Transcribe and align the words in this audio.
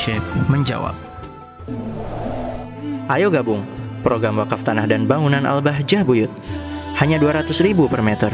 Syekh 0.00 0.24
menjawab. 0.48 0.96
Ayo 3.12 3.28
gabung 3.28 3.60
program 4.00 4.40
wakaf 4.40 4.64
tanah 4.64 4.88
dan 4.88 5.04
bangunan 5.04 5.44
Al-Bahjah 5.44 6.08
Buyut. 6.08 6.32
Hanya 6.96 7.20
200 7.20 7.52
ribu 7.60 7.84
per 7.84 8.00
meter. 8.00 8.32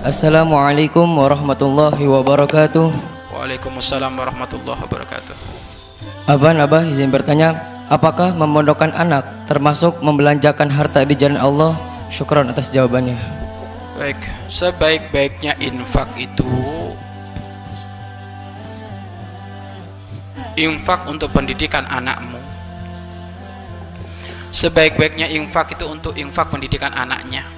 Assalamualaikum 0.00 1.04
warahmatullahi 1.04 2.08
wabarakatuh. 2.08 2.88
Waalaikumsalam 3.36 4.16
warahmatullahi 4.16 4.80
wabarakatuh. 4.80 5.36
Aban 6.24 6.56
Abah 6.64 6.88
izin 6.88 7.12
bertanya, 7.12 7.60
apakah 7.92 8.32
memondokkan 8.32 8.96
anak 8.96 9.44
termasuk 9.44 10.00
membelanjakan 10.00 10.72
harta 10.72 11.04
di 11.04 11.12
jalan 11.20 11.36
Allah? 11.36 11.76
Syukron 12.08 12.48
atas 12.48 12.72
jawabannya. 12.72 13.20
Baik, 14.00 14.20
sebaik-baiknya 14.48 15.52
infak 15.60 16.08
itu 16.16 16.48
infak 20.56 21.08
untuk 21.08 21.32
pendidikan 21.32 21.84
anakmu. 21.88 22.40
Sebaik-baiknya 24.52 25.32
infak 25.32 25.72
itu 25.80 25.88
untuk 25.88 26.12
infak 26.12 26.52
pendidikan 26.52 26.92
anaknya. 26.92 27.48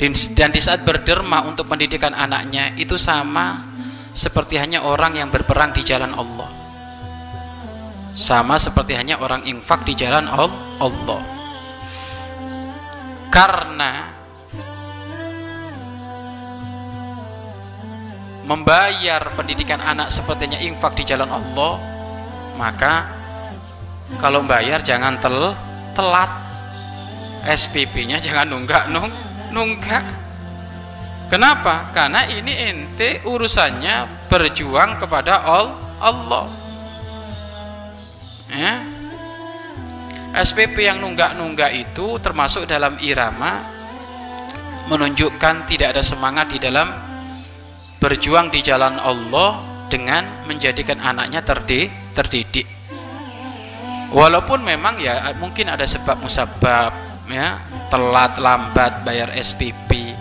Dan, 0.00 0.50
di 0.50 0.60
saat 0.64 0.82
berderma 0.82 1.44
untuk 1.44 1.68
pendidikan 1.68 2.16
anaknya 2.16 2.72
itu 2.80 2.96
sama 2.96 3.62
seperti 4.10 4.58
hanya 4.58 4.82
orang 4.82 5.14
yang 5.14 5.28
berperang 5.30 5.70
di 5.76 5.84
jalan 5.86 6.10
Allah. 6.16 6.50
Sama 8.16 8.58
seperti 8.58 8.98
hanya 8.98 9.22
orang 9.22 9.46
infak 9.46 9.86
di 9.86 9.94
jalan 9.94 10.26
Allah. 10.26 11.22
Karena 13.30 14.09
membayar 18.50 19.22
pendidikan 19.38 19.78
anak 19.78 20.10
sepertinya 20.10 20.58
infak 20.58 20.98
di 20.98 21.06
jalan 21.06 21.30
Allah, 21.30 21.78
maka 22.58 23.06
kalau 24.18 24.42
bayar 24.42 24.82
jangan 24.82 25.14
tel 25.22 25.54
telat. 25.94 26.50
SPP-nya 27.40 28.20
jangan 28.20 28.52
nunggak 28.52 28.90
nung 28.92 29.08
nunggak. 29.54 30.04
Kenapa? 31.30 31.94
Karena 31.94 32.26
ini 32.26 32.52
ente 32.68 33.22
urusannya 33.22 34.28
berjuang 34.28 34.98
kepada 34.98 35.40
Allah. 36.02 36.50
Ya. 38.50 38.82
SPP 40.30 40.84
yang 40.84 41.00
nunggak-nunggak 41.00 41.70
itu 41.74 42.18
termasuk 42.20 42.66
dalam 42.66 42.98
irama 43.00 43.62
menunjukkan 44.90 45.64
tidak 45.70 45.96
ada 45.96 46.02
semangat 46.04 46.50
di 46.50 46.58
dalam 46.60 47.09
berjuang 48.00 48.48
di 48.48 48.64
jalan 48.64 48.96
Allah 48.96 49.60
dengan 49.92 50.24
menjadikan 50.48 50.96
anaknya 50.98 51.44
terdidik, 51.44 51.92
terdidik. 52.16 52.66
Walaupun 54.10 54.64
memang 54.66 54.98
ya 54.98 55.30
mungkin 55.38 55.70
ada 55.70 55.86
sebab 55.86 56.18
musabab 56.18 56.90
ya, 57.30 57.60
telat 57.92 58.40
lambat 58.40 59.06
bayar 59.06 59.30
SPP. 59.36 60.16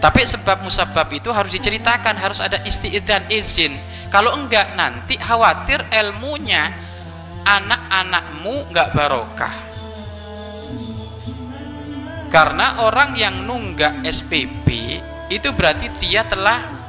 Tapi 0.00 0.24
sebab 0.24 0.64
musabab 0.64 1.12
itu 1.12 1.28
harus 1.28 1.52
diceritakan, 1.52 2.16
harus 2.16 2.40
ada 2.40 2.56
isti'idhan 2.64 3.28
izin. 3.28 3.76
Kalau 4.08 4.32
enggak 4.32 4.72
nanti 4.72 5.20
khawatir 5.20 5.84
ilmunya 5.92 6.72
anak-anakmu 7.44 8.72
enggak 8.72 8.96
barokah. 8.96 9.54
Karena 12.32 12.86
orang 12.86 13.18
yang 13.18 13.44
nunggak 13.44 14.06
SPP 14.06 14.96
itu 15.28 15.48
berarti 15.52 15.90
dia 15.98 16.24
telah 16.24 16.79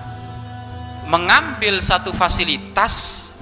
mengambil 1.10 1.82
satu 1.82 2.14
fasilitas 2.14 3.34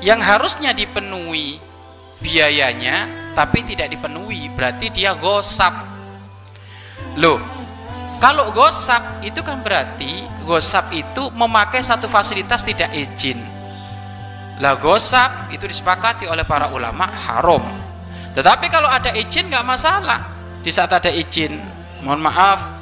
yang 0.00 0.20
harusnya 0.20 0.72
dipenuhi 0.72 1.60
biayanya 2.20 3.08
tapi 3.36 3.64
tidak 3.64 3.92
dipenuhi. 3.92 4.48
Berarti 4.52 4.92
dia 4.92 5.16
gosap. 5.16 5.72
Loh 7.16 7.40
kalau 8.20 8.52
gosap 8.52 9.24
itu 9.24 9.40
kan 9.40 9.64
berarti 9.64 10.28
gosap 10.44 10.92
itu 10.92 11.32
memakai 11.32 11.80
satu 11.80 12.08
fasilitas 12.08 12.64
tidak 12.64 12.92
izin. 12.92 13.40
Lah 14.60 14.76
gosap 14.76 15.48
itu 15.56 15.64
disepakati 15.64 16.28
oleh 16.28 16.44
para 16.44 16.68
ulama 16.68 17.08
haram. 17.08 17.64
Tetapi 18.36 18.68
kalau 18.68 18.92
ada 18.92 19.16
izin 19.16 19.48
nggak 19.48 19.64
masalah. 19.64 20.20
Di 20.60 20.68
saat 20.68 20.92
ada 20.92 21.08
izin 21.08 21.56
mohon 22.04 22.20
maaf 22.20 22.79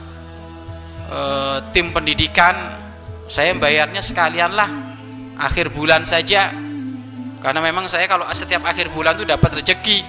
eh, 1.09 1.59
tim 1.73 1.91
pendidikan 1.91 2.55
saya 3.29 3.53
bayarnya 3.53 4.01
sekalian 4.01 4.57
lah 4.57 4.69
akhir 5.37 5.71
bulan 5.77 6.03
saja. 6.09 6.49
Karena 7.39 7.61
memang 7.63 7.87
saya 7.87 8.11
kalau 8.11 8.27
setiap 8.35 8.67
akhir 8.67 8.91
bulan 8.91 9.15
tuh 9.15 9.29
dapat 9.29 9.63
rezeki. 9.63 10.03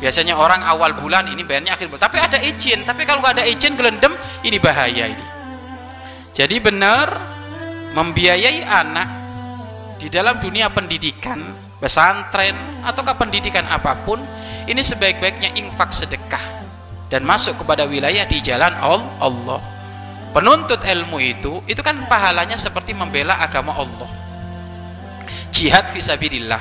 Biasanya 0.00 0.32
orang 0.32 0.64
awal 0.64 0.96
bulan 0.96 1.28
ini 1.28 1.44
bayarnya 1.44 1.76
akhir 1.76 1.92
bulan. 1.92 2.08
Tapi 2.08 2.16
ada 2.16 2.38
izin 2.40 2.86
tapi 2.86 3.04
kalau 3.04 3.20
nggak 3.20 3.42
ada 3.42 3.44
izin 3.44 3.76
gelendem 3.76 4.14
ini 4.46 4.56
bahaya 4.56 5.10
ini. 5.10 5.26
Jadi 6.32 6.56
benar 6.62 7.10
membiayai 7.92 8.64
anak 8.64 9.08
di 10.00 10.08
dalam 10.08 10.40
dunia 10.40 10.72
pendidikan 10.72 11.42
pesantren 11.82 12.56
ataukah 12.86 13.18
pendidikan 13.18 13.66
apa 13.68 13.98
pun 14.06 14.22
ini 14.64 14.80
sebaik-baiknya 14.80 15.52
infak 15.60 15.92
sedekah 15.92 16.40
dan 17.12 17.26
masuk 17.26 17.60
kepada 17.60 17.84
wilayah 17.84 18.24
di 18.24 18.38
jalan 18.40 18.72
Allah 18.80 19.60
penuntut 20.30 20.80
ilmu 20.82 21.18
itu 21.18 21.62
itu 21.66 21.80
kan 21.82 21.96
pahalanya 22.06 22.54
seperti 22.54 22.94
membela 22.94 23.38
agama 23.38 23.74
Allah. 23.74 24.10
Jihad 25.50 25.90
visabilillah 25.90 26.60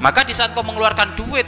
maka 0.00 0.24
di 0.24 0.32
saat 0.32 0.56
kau 0.56 0.64
mengeluarkan 0.64 1.12
duit 1.12 1.44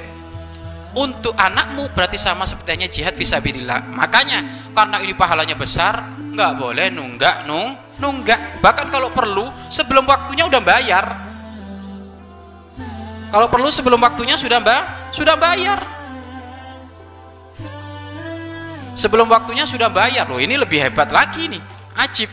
untuk 0.92 1.32
anakmu 1.40 1.88
berarti 1.96 2.20
sama 2.20 2.44
sepertinya 2.44 2.84
jihad 2.84 3.16
visabilillah 3.16 3.96
makanya 3.96 4.44
karena 4.76 5.00
ini 5.00 5.16
pahalanya 5.16 5.56
besar 5.56 6.04
nggak 6.32 6.52
boleh 6.60 6.88
nunggak 6.92 7.48
nung 7.48 7.76
nunggak. 8.00 8.58
Bahkan 8.58 8.90
kalau 8.90 9.14
perlu 9.14 9.46
sebelum 9.70 10.02
waktunya 10.08 10.48
udah 10.48 10.62
bayar. 10.62 11.06
Kalau 13.32 13.48
perlu 13.48 13.72
sebelum 13.72 13.96
waktunya 13.96 14.36
sudah 14.36 14.60
mbak 14.60 15.14
sudah 15.16 15.40
bayar 15.40 15.80
sebelum 19.02 19.26
waktunya 19.26 19.66
sudah 19.66 19.90
bayar. 19.90 20.30
Loh 20.30 20.38
ini 20.38 20.54
lebih 20.54 20.78
hebat 20.78 21.10
lagi 21.10 21.50
nih. 21.50 21.62
Ajib. 21.98 22.30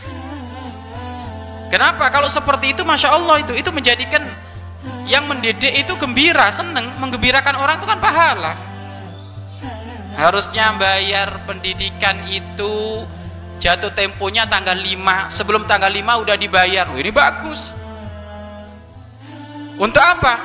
Kenapa? 1.66 2.06
Kalau 2.14 2.30
seperti 2.30 2.78
itu 2.78 2.86
masya 2.86 3.10
Allah 3.10 3.42
itu 3.42 3.50
itu 3.58 3.70
menjadikan 3.74 4.22
yang 5.10 5.26
mendidik 5.26 5.74
itu 5.74 5.98
gembira 5.98 6.46
seneng. 6.54 6.86
Menggembirakan 7.02 7.58
orang 7.58 7.82
itu 7.82 7.86
kan 7.90 7.98
pahala. 7.98 8.54
Harusnya 10.14 10.70
bayar 10.78 11.42
pendidikan 11.46 12.22
itu 12.30 13.06
jatuh 13.58 13.90
temponya 13.92 14.46
tanggal 14.46 14.78
5 14.78 15.30
sebelum 15.30 15.66
tanggal 15.66 15.90
5 15.90 16.22
udah 16.22 16.36
dibayar. 16.38 16.86
Loh 16.86 16.98
ini 17.02 17.10
bagus. 17.10 17.74
Untuk 19.74 20.02
apa? 20.02 20.38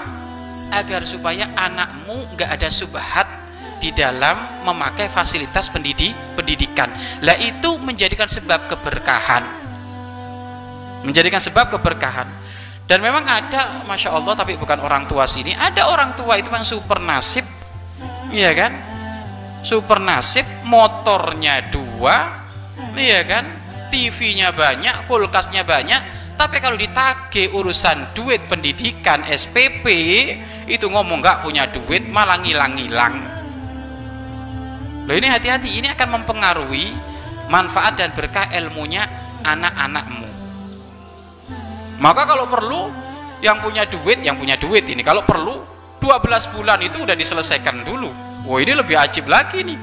Agar 0.74 1.06
supaya 1.06 1.46
anakmu 1.53 2.34
nggak 2.34 2.50
ada 2.58 2.69
subhat 2.74 3.44
di 3.85 3.94
dalam 3.94 4.66
memakai 4.66 5.13
fasilitas 5.13 5.69
pendidik 5.69 6.09
pendidikan. 6.34 6.90
Lah 7.22 7.38
itu 7.38 7.78
menjadikan 7.78 8.25
sebab 8.25 8.66
keberkahan. 8.66 9.46
Menjadikan 11.06 11.38
sebab 11.38 11.69
keberkahan. 11.78 12.25
Dan 12.90 13.06
memang 13.06 13.22
ada 13.22 13.85
masya 13.85 14.09
Allah 14.18 14.34
tapi 14.34 14.57
bukan 14.57 14.81
orang 14.81 15.06
tua 15.06 15.25
sini 15.29 15.53
ada 15.53 15.90
orang 15.90 16.18
tua 16.18 16.41
itu 16.41 16.50
memang 16.50 16.66
super 16.66 16.97
nasib. 16.97 17.46
Iya 18.34 18.57
kan? 18.57 18.73
Super 19.62 20.02
nasib 20.02 20.49
motornya 20.66 21.70
dua 21.70 22.41
iya 22.97 23.22
kan? 23.22 23.46
TV-nya 23.93 24.49
banyak 24.49 25.05
kulkasnya 25.05 25.61
banyak. 25.61 26.02
Tapi 26.35 26.58
kalau 26.58 26.76
ditagih 26.76 27.53
urusan 27.53 28.17
duit 28.17 28.49
pendidikan 28.49 29.22
SPP 29.23 29.85
itu 30.66 30.85
ngomong 30.90 31.22
nggak 31.22 31.46
punya 31.46 31.70
duit 31.70 32.09
malah 32.09 32.41
ngilang-ngilang 32.41 33.34
loh 35.05 35.16
ini 35.16 35.28
hati-hati. 35.29 35.69
Ini 35.81 35.93
akan 35.93 36.22
mempengaruhi 36.22 36.93
manfaat 37.49 37.97
dan 38.02 38.13
berkah 38.13 38.49
ilmunya 38.53 39.05
anak-anakmu. 39.46 40.29
Maka 42.02 42.22
kalau 42.28 42.46
perlu 42.49 42.91
yang 43.40 43.61
punya 43.61 43.85
duit 43.85 44.19
yang 44.25 44.35
punya 44.35 44.57
duit 44.57 44.84
ini. 44.90 45.05
Kalau 45.05 45.22
perlu 45.23 45.61
12 46.02 46.53
bulan 46.53 46.79
itu 46.81 47.02
udah 47.02 47.13
diselesaikan 47.13 47.85
dulu. 47.85 48.09
Wah 48.46 48.59
ini 48.61 48.73
lebih 48.78 48.97
ajib 48.97 49.29
lagi 49.29 49.61
nih. 49.66 49.78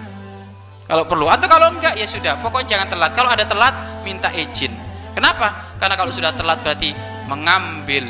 Kalau 0.86 1.06
perlu. 1.06 1.30
Atau 1.30 1.46
kalau 1.46 1.72
enggak 1.72 1.94
ya 1.96 2.06
sudah. 2.06 2.38
Pokoknya 2.42 2.78
jangan 2.78 2.86
telat. 2.92 3.10
Kalau 3.14 3.30
ada 3.30 3.44
telat 3.46 3.74
minta 4.02 4.28
izin. 4.34 4.74
Kenapa? 5.14 5.76
Karena 5.78 5.94
kalau 5.94 6.10
sudah 6.10 6.32
telat 6.34 6.58
berarti 6.64 6.92
mengambil 7.30 8.06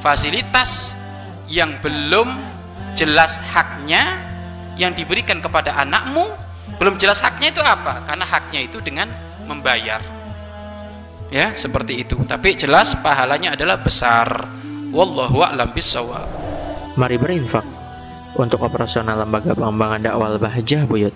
fasilitas 0.00 0.96
yang 1.46 1.78
belum 1.80 2.34
jelas 2.96 3.44
haknya 3.52 4.25
yang 4.76 4.92
diberikan 4.92 5.40
kepada 5.40 5.76
anakmu 5.80 6.28
belum 6.76 7.00
jelas 7.00 7.24
haknya 7.24 7.52
itu 7.52 7.62
apa 7.64 8.04
karena 8.04 8.24
haknya 8.28 8.60
itu 8.64 8.78
dengan 8.84 9.08
membayar 9.48 10.00
Ya, 11.30 11.50
seperti 11.58 12.06
itu. 12.06 12.14
Tapi 12.22 12.54
jelas 12.54 12.94
pahalanya 13.02 13.58
adalah 13.58 13.82
besar. 13.82 14.46
Wallahu 14.94 15.42
a'lam 15.42 15.74
bishawab. 15.74 16.26
Mari 16.94 17.18
berinfak 17.18 17.66
untuk 18.38 18.62
operasional 18.62 19.26
lembaga 19.26 19.52
pengembangan 19.52 20.00
dakwah 20.06 20.30
Al-Bahjah 20.36 20.86
Buyut. 20.86 21.14